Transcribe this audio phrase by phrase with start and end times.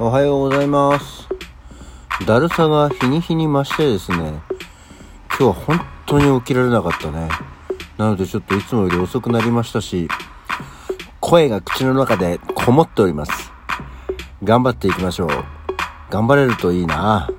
[0.00, 1.28] おはようございます。
[2.26, 4.42] だるさが日に日に増してですね、
[5.28, 7.28] 今日は本当に起きられなかったね。
[7.96, 10.08] なのでちょっといつもより遅くなりましたし、
[11.20, 13.52] 声が口の中でこもっております。
[14.42, 15.28] 頑張っていきましょう。
[16.10, 17.30] 頑張れるといいな。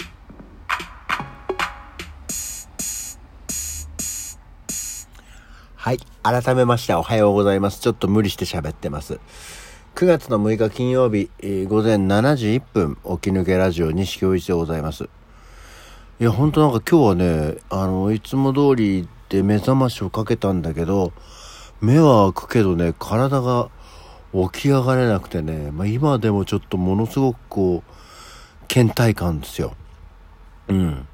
[5.76, 6.00] はい。
[6.24, 7.82] 改めましておはようございます。
[7.82, 9.20] ちょっと無理して喋ってます。
[9.96, 15.06] 9月の6日金曜日、えー午前7時1分、起き抜けラジオ西京一でございます。
[15.06, 15.08] い
[16.26, 21.14] や、ほんとなんか今日はね、あの、いつも通りで目覚ましをかけたんだけど、
[21.80, 23.70] 目は開くけどね、体が
[24.34, 29.76] 起き上がれなくてね、まあ今でもちょっとものすごくこう、倦怠感ですよ。
[30.68, 31.08] うん。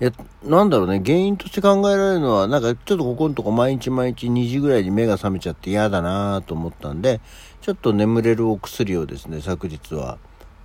[0.00, 0.12] いや、
[0.44, 7.20] なんだろうね、原因として考えられるのは、なんかちょっとここのとこ毎日毎日2時ぐらいに目が覚めちゃって嫌だなと思ったんで、
[7.68, 10.16] ちょっと眠れるお薬をですね、昨日は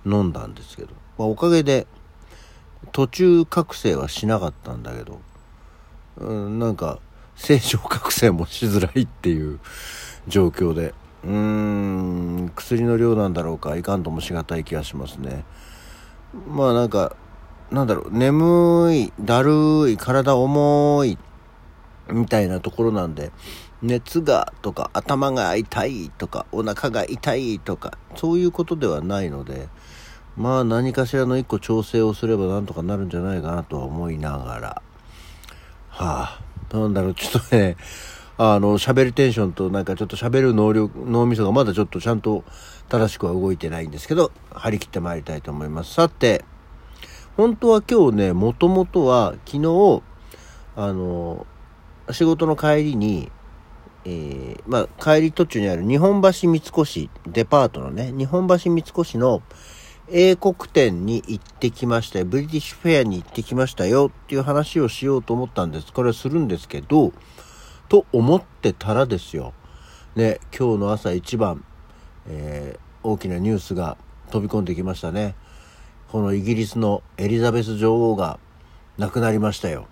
[0.06, 1.86] 飲んだんですけど、まあ、おかげで
[2.92, 5.20] 途中覚醒はしなかったんだけど、
[6.16, 7.00] うん、なんか
[7.36, 9.60] 正常覚醒もしづらいっていう
[10.28, 10.94] 状況で、
[11.24, 15.44] うーん、薬の量なんだろうか、いかんともしがたい気がしますね。
[16.48, 17.16] まあなんか、
[17.70, 21.18] なんだろう、眠い、だるい、体重い、
[22.08, 23.30] みたいなところなんで、
[23.84, 29.68] 熱がとか頭が痛いとかお腹が痛いとかそういうことではないので
[30.38, 34.82] まあ何かしらの一個調整をすればなんとかなるんじゃないかなとは思いながら。
[35.90, 36.40] は
[36.72, 37.76] あなんだろうちょっとね
[38.36, 42.42] あの喋るテンションとなんかちょっと喋る能力脳みそがまだちょっとちゃんと
[42.88, 45.92] 正しくは動いてないんですけど張り切ってまいりたいと思います。
[45.92, 46.44] さて
[47.36, 50.02] 本当は今日ねもともとは昨日
[50.74, 51.46] あの
[52.10, 53.30] 仕事の帰りに
[54.04, 59.42] えーまあ、帰り途中にある日本橋三越デパートのね、日本橋三越の
[60.10, 62.26] 英国店に行ってきましたよ。
[62.26, 65.92] ブリティッシュフェアに行ってきましたよっていう話をしようと思ったんです。
[65.92, 67.12] これはするんですけど、
[67.88, 69.54] と思ってたらですよ。
[70.14, 71.64] ね、今日の朝一番、
[72.28, 73.98] えー大きなニュースが
[74.30, 75.36] 飛び込んできましたね。
[76.10, 78.38] このイギリスのエリザベス女王が
[78.96, 79.86] 亡くなりましたよ。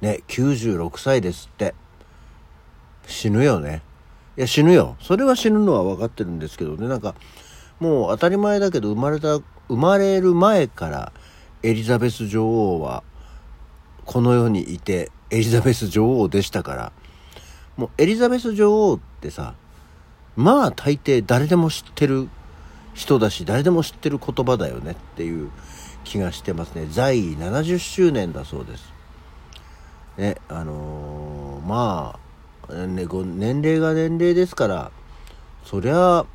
[0.00, 1.74] ね、96歳ですって。
[3.06, 3.82] 死ぬよね。
[4.36, 4.96] いや、死ぬよ。
[5.00, 6.88] それは死ぬのは分かってるんですけどね。
[6.88, 7.14] なんか、
[7.80, 9.36] もう当たり前だけど、生まれた、
[9.68, 11.12] 生まれる前から、
[11.62, 13.02] エリザベス女王は、
[14.04, 16.92] この世にいて、エリザベス女王でしたから、
[17.76, 19.54] もうエリザベス女王ってさ、
[20.36, 22.28] まあ大抵誰でも知ってる
[22.94, 25.50] 人だし、誰でも知ってる言葉だよねっていう
[26.04, 26.86] 気がしてますね。
[26.90, 28.92] 在位70周年だそうです。
[30.16, 32.25] ね、あのーまあ、
[32.68, 34.90] ね、ご年齢が年齢ですから、
[35.64, 36.26] そりゃ、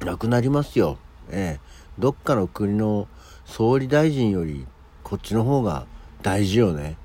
[0.00, 0.98] なくなりますよ。
[1.30, 1.68] ええ。
[1.98, 3.08] どっかの国の
[3.44, 4.66] 総理大臣より、
[5.02, 5.86] こっちの方が
[6.22, 6.96] 大事よね。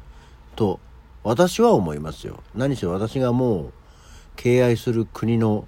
[0.56, 0.80] と、
[1.24, 2.44] 私は思いますよ。
[2.54, 3.74] 何せ私がもう、
[4.36, 5.68] 敬愛する国の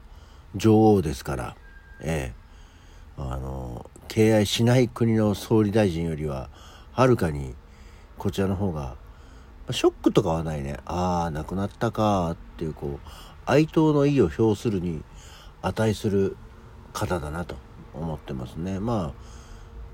[0.56, 1.56] 女王ですから、
[2.02, 2.46] ええ。
[3.18, 6.50] あの、敬愛しない国の総理大臣よりは、
[6.92, 7.56] はるかに、
[8.18, 8.96] こちらの方が、
[9.72, 10.78] ショックとかはないね。
[10.86, 13.10] ああ、亡くなったかっていう、こう、
[13.46, 15.04] 哀悼の意を表するに
[15.62, 16.38] 値する
[16.94, 17.56] 方だなと
[17.94, 18.80] 思ってますね。
[18.80, 19.14] ま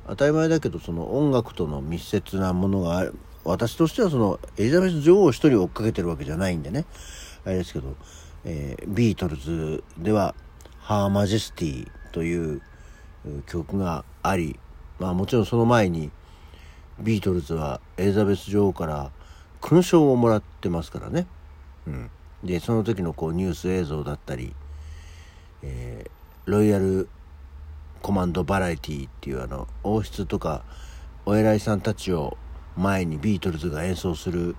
[0.06, 3.16] あ、当たり前だけど、その音楽との密接なものがある。
[3.44, 6.86] 私としてはそのエリザベス女王を一人追っかけてるわけじゃないんでね。
[7.46, 7.96] あれですけど、
[8.44, 10.36] えービートルズでは、
[10.80, 12.62] ハーマジェスティという
[13.48, 14.60] 曲があり、
[15.00, 16.12] まあもちろんその前に、
[17.00, 19.12] ビートルズはエリザベス女王から
[19.62, 21.28] 勲章をもらってますからね。
[21.88, 22.10] うん。
[22.44, 24.54] で、その時のこうニュース映像だったり、
[25.62, 26.12] えー
[26.46, 27.08] ロイヤル
[28.02, 30.64] コマンドバラエティっていうあの、王室とか
[31.24, 32.36] お偉いさんたちを
[32.76, 34.56] 前にビートルズが演奏する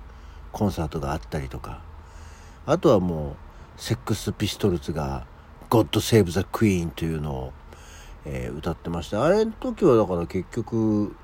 [0.52, 1.82] コンサートがあったりとか、
[2.66, 3.34] あとはもう、
[3.76, 5.26] セックスピストルズが
[5.70, 7.52] God Save the Queen というのを、
[8.24, 9.24] えー歌ってました。
[9.24, 11.16] あれの時はだから結局、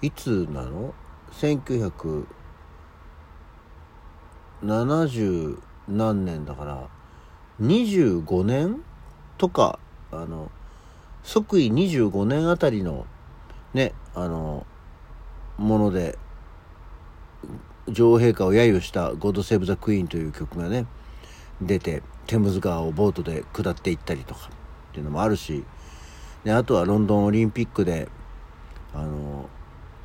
[0.00, 0.94] いつなの
[1.32, 2.24] ?1900
[4.64, 6.88] 70何年だから
[7.60, 8.82] 25年
[9.38, 9.78] とか
[10.10, 10.50] あの
[11.22, 13.06] 即位25年あたりの
[13.74, 14.66] ねあの
[15.58, 16.18] もので
[17.88, 20.86] 女王陛下を揶揄した「ゴッド・セーブ・ザ・クイーン」という曲がね
[21.60, 24.48] 出てテムズ川をボートで下っていったりとか
[24.90, 25.64] っていうのもあるし
[26.44, 28.08] であとはロンドンオリンピックで
[28.94, 29.48] あの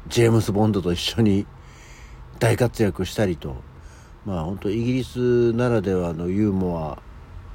[0.07, 1.45] ジェームス・ボンドと一緒に
[2.39, 3.55] 大活躍したりと
[4.27, 6.77] まあ本当イギリスならではのユーモ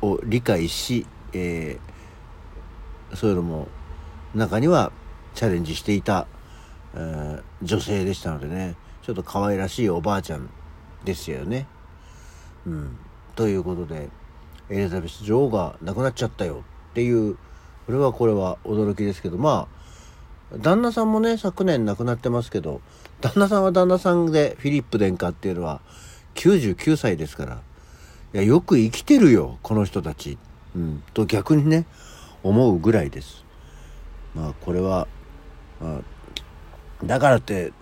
[0.02, 1.92] アを理解し、えー
[3.14, 3.68] そういうのも
[4.34, 4.92] 中には
[5.34, 6.26] チャレンジしていた、
[6.94, 10.48] えー、女性でしたのでねちょっと可愛らしいおばあちゃん
[11.04, 11.66] ですよね。
[12.66, 12.96] うん、
[13.34, 14.08] ということで
[14.70, 17.36] エリザベス女王が亡くなっちゃったよっていう
[17.86, 19.66] これはこれは驚きですけどま
[20.52, 22.80] あ旦那さんもね昨年亡くなってますけど
[23.20, 25.80] 旦那さんは旦那さんでフィリップ殿下っていうのは
[26.34, 27.60] 99歳ですから。
[28.34, 30.38] いやよく生きてるよこの人たち、
[30.74, 31.84] うん、と逆にね
[32.42, 33.44] 思うぐらいです。
[34.34, 35.06] まあこれは、
[35.80, 36.00] まあ、
[37.04, 37.72] だからって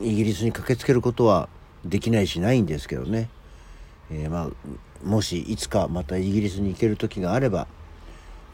[0.00, 1.48] イギリスに駆けつけることは
[1.84, 3.28] できないしないんですけどね、
[4.10, 4.50] えー、まあ
[5.04, 7.66] もしいつかまたイギリスに行ける時があれば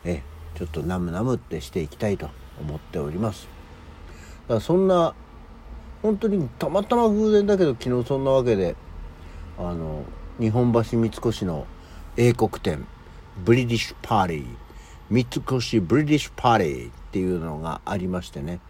[0.04, 0.22] え
[0.54, 3.46] ちょっとナムナムってしていきたいと思っております。
[4.42, 5.14] だからそんな
[6.00, 8.74] 本当にたまたま偶然だけど昨日そんなわけで
[9.58, 10.04] あの
[10.38, 11.66] 日本橋三越の
[12.16, 12.86] 英国店
[13.44, 14.46] ブリティッシュパーティー
[15.10, 18.60] 三越ブリティッシュパーティーっていうのがありましてね。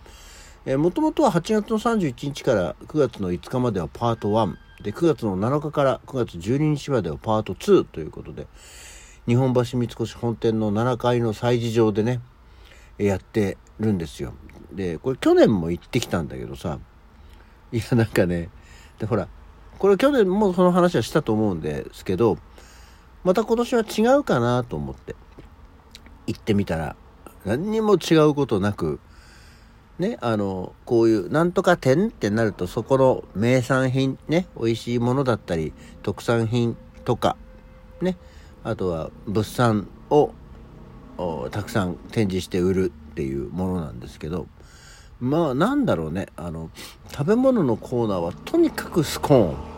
[0.65, 8.47] もともとは8月の31日から9月の5日まではパート1で9月の7日から9月12日まではパート2ということで
[9.27, 12.21] 日本橋三越本店の7階の催事場でね
[12.97, 14.35] やってるんですよ。
[14.73, 16.79] でこれ去年も行ってきたんだけどさ
[17.73, 18.49] いやなんかね
[18.99, 19.29] でほら
[19.83, 22.39] これ去年もその話はしたと思うんですけど
[23.25, 25.17] また今年は違うかなと思って
[26.29, 26.95] 行ってみたら
[27.45, 29.01] 何にも違うことなく
[29.99, 37.37] ね、あの、こういう、なんとか店ってなると、そこの名産品、ね、美味しいものだったり、特産品とか、
[38.01, 38.17] ね、
[38.63, 40.33] あとは物産を
[41.51, 44.47] たくさん展示して売るっていうものなんですけど、
[45.21, 46.71] まあなんだろうね、あの、
[47.11, 49.72] 食べ物のコーナーはとにかくスコーン。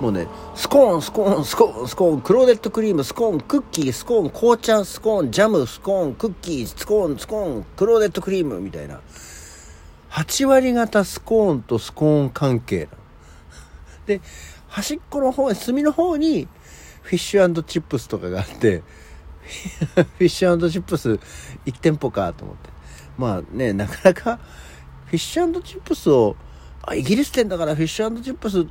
[0.00, 9.00] もうね、スコーン、スコーン、スコーン、スコーン、クローデットクリーム、スコーン、クッキー、スコーン、紅茶、スコーン、ジャム、スコーン、クッキー、スコーン、スコーン、クローデットクリームみたいな。
[10.10, 12.88] 8割方スコーンとスコーン関係
[14.06, 14.20] で、
[14.68, 16.48] 端っこの方、隅の方に
[17.02, 18.82] フィッシュチップスとかがあって、
[19.94, 21.10] フィッシュチップス
[21.66, 22.70] 1店舗かと思って。
[23.18, 24.38] まあね、なかなか
[25.06, 26.36] フィッシュチップスを、
[26.82, 28.66] あ、イギリス店だからフィッシュチップス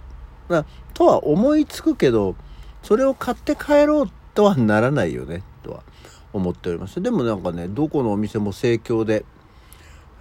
[0.50, 2.36] な、とは思いつくけど、
[2.82, 5.84] それを買って帰ろうとはならないよね、とは
[6.34, 7.02] 思っております。
[7.02, 9.26] でもなんかね、どこのお店も盛況で、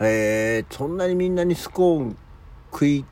[0.01, 2.17] えー、そんなにみんなにスコーン
[2.73, 3.05] 食い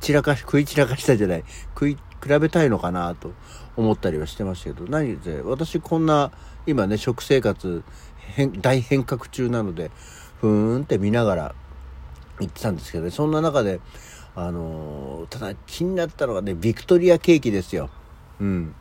[0.00, 1.44] 散らかし食い散らかしたじゃない
[1.74, 3.32] 食い比べたいのかなと
[3.76, 6.30] 思ったりはしてましたけど何で私こんな
[6.66, 7.82] 今ね食生活
[8.60, 9.90] 大変革中なので
[10.40, 11.54] ふーんって見ながら
[12.40, 13.80] 行ってたんですけどねそんな中で
[14.36, 17.90] あのー、ただ気になったのがねビクトリアケーキですよ。
[18.40, 18.74] うん。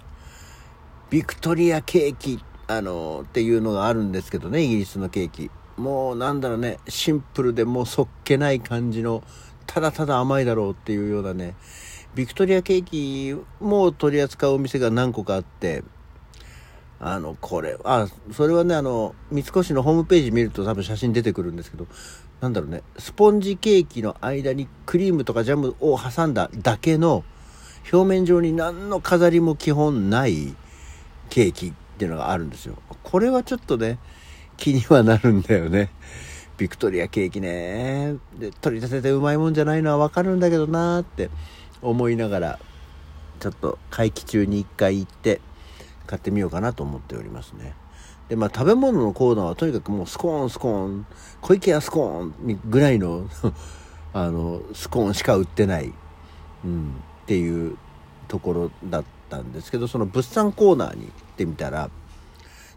[1.09, 5.51] ビクトリアケーキあの、っていうのがあるんですけどねイギリスのケーキ。
[5.77, 9.23] もうなんだろうねシンプルでもうそっけない感じの
[9.65, 11.55] ただただ甘いだろうっていうようなね
[12.15, 15.83] ビクトリアケーキも取り扱うお店が何個かあって
[16.99, 21.87] あのこれあそれはねあの三越のホームページ見ると多分写真出てくるんですけど
[22.43, 27.23] なんだろうねスポンジケーキの間にクリームとかジャムを挟んだだけの
[27.91, 30.53] 表面上に何の飾りも基本ない
[31.29, 33.97] ケーキっていうのがあるんですよこれはちょっとね
[34.57, 35.89] 気にはなるんだよね。
[36.57, 38.15] ビクトリアケーキね。
[38.37, 41.29] で、取り立ててうまいもんじゃないのはわかるんだけどなーって
[41.81, 42.59] 思いながら、
[43.39, 45.41] ちょっと会期中に一回行って
[46.05, 47.73] 買ってみようかなと思っておりますね。
[48.29, 51.05] で、まあ食べ物のコーナーはとにかくもうスコーン、スコーン、
[51.41, 52.59] 小池屋スコーン。
[52.65, 53.27] ぐらいの
[54.13, 55.93] あの、スコーンしか売ってない、
[56.63, 57.77] うん、っていう
[58.27, 61.89] ところだったんですけど、その物産コーナーに行ってみたら、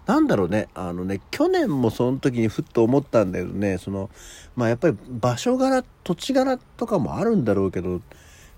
[0.06, 4.08] なんだろうね、あのね、去年もその時にふっと思ったんだけどね、その、
[4.54, 8.00] まあやっぱり場所柄、土地柄とかもあるんだろうけど、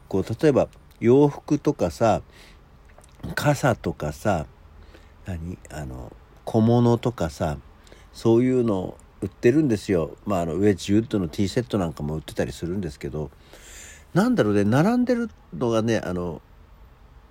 [0.09, 0.69] こう、例えば
[1.01, 2.23] 洋服とかさ、
[3.35, 4.47] 傘とかさ、
[5.27, 5.59] 何？
[5.71, 6.13] あの、
[6.49, 7.59] 小物とかさ、
[8.15, 10.17] そういうの売ってるんですよ。
[10.25, 13.31] まああの、ウェッジウッドのティーセットなんかも売ってたりするんですけど、
[14.15, 16.41] なんだろうね、並んでるのがね、あの、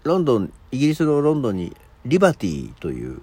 [0.03, 3.19] ロンドン、イギリスのロンドンにリバティという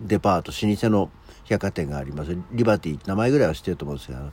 [0.00, 1.08] デパート、老舗の
[1.44, 2.36] 百貨店があります。
[2.50, 4.32] リバティ、名前ぐらいは知ってると思うんですけどあの、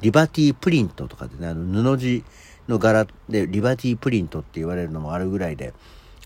[0.00, 2.24] リバティプリントとかでね、あの布地
[2.66, 5.74] の柄でリバティプリントって言われるのもあるぐらいで、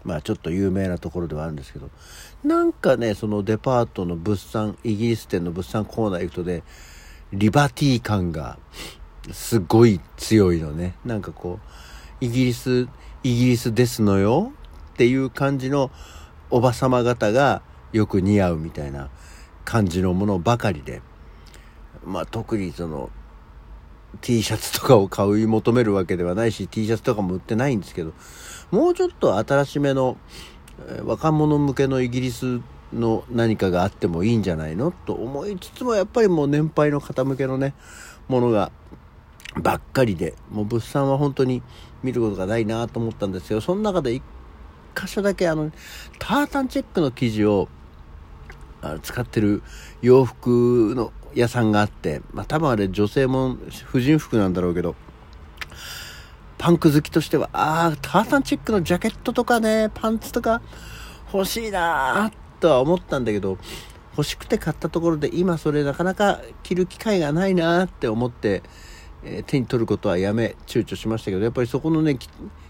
[0.04, 1.90] まあちょっと有名なところではあるんですけど、
[2.44, 6.62] なんかね、そのデパートの物産、イギリス店の物産コーナー行くとね、
[7.32, 8.58] リバティ感が
[9.32, 10.94] すごい強いのね。
[11.04, 11.58] なんかこ
[12.20, 12.88] う、イギリス、
[13.22, 14.52] イギリスですのよ
[14.92, 15.90] っていう感じの
[16.50, 19.08] おばさま方がよく似合うみたいな
[19.64, 21.00] 感じのものばかりで
[22.04, 23.10] まあ特にその
[24.20, 28.12] T シャツとかを買い求めるわけではないし T シャツとかも売ってないんですけど
[28.70, 30.16] もうちょっと新しめの
[31.04, 32.60] 若者向けのイギリス
[32.92, 37.74] の何かがあってもいいんじゃないのと思いつつもやっぱりもう年配の方向けのね
[38.28, 38.70] ものが
[39.60, 41.62] ばっかりでもう物産は本当に
[42.02, 44.22] 見ることがないなと思ったんですよその中で1
[44.94, 45.70] 箇所だけあの
[46.18, 47.68] タータンチェックの生地を
[49.02, 49.62] 使ってる
[50.02, 53.56] 洋服の屋さんがあって、まあ、多分あれ女性も
[53.86, 54.94] 婦人服なんだろうけど
[56.64, 57.50] パンク好きとしては。
[57.52, 60.62] ああタータンチェックのジャケットとかねパンツとか
[61.30, 63.58] 欲しいなとは思ったんだけど
[64.12, 68.62] 欲しくて買ったところで今それなかなか着る機会がないなって思って、
[69.24, 72.16] えー、手に取ることはやめ躊躇しましたけどやっぱりそこのね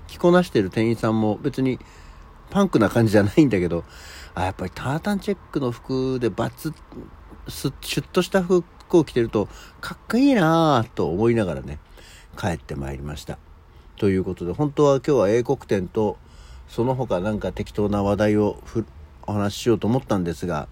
[0.09, 1.79] 着こなしてる店員さんも別に
[2.51, 3.85] パンクな感じじゃないんだけど
[4.35, 6.75] あやっぱりタータンチェックの服でバツ
[7.47, 9.49] シュッとした服を着てると
[9.81, 11.79] かっこいいなと思いながらね
[12.37, 13.39] 帰ってまいりました。
[13.97, 16.17] ということで本当は今日は英国展と
[16.69, 18.59] その他なんか適当な話題を
[19.27, 20.69] お話ししようと思ったんですが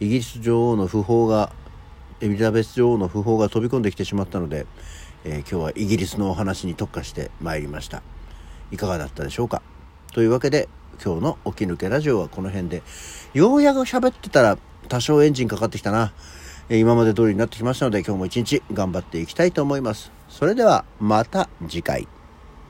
[0.00, 1.52] イギリス女王の訃報が
[2.20, 4.66] エリザベス女王の訃報が飛び込んできてしまったので、
[5.24, 8.02] えー、今日はイギリスのお話に特化してまいりました。
[8.70, 9.62] いかがだったでしょうか？
[10.12, 10.68] というわけで
[11.04, 12.82] 今日の起き抜けラジオはこの辺で。
[13.34, 16.12] ようやく喋ってたら多少エンジンかかってきたな、
[16.68, 20.12] 今まで通りになってきましたので今日も一日頑張っていきたいと思います。
[20.28, 22.06] それではまた次回。